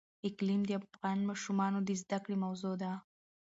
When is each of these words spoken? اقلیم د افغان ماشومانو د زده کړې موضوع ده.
اقلیم 0.27 0.61
د 0.65 0.71
افغان 0.81 1.19
ماشومانو 1.29 1.79
د 1.83 1.89
زده 2.01 2.17
کړې 2.23 2.35
موضوع 2.45 2.75
ده. 2.83 2.91